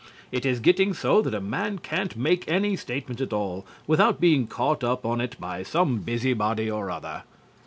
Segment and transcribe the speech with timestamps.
[0.31, 4.47] It is getting so that a man can't make any statement at all without being
[4.47, 7.21] caught up on it by some busybody or other.)